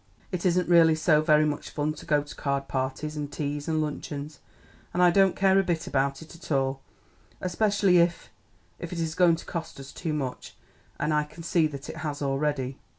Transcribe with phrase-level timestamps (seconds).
[0.31, 3.83] It isn't really so very much fun to go to card parties and teas and
[3.83, 4.39] luncheons,
[4.95, 6.81] and I don't care a bit about it all,
[7.39, 8.31] especially if
[8.79, 10.55] if it is going to cost us too much;
[10.99, 12.79] and I can see that it has already."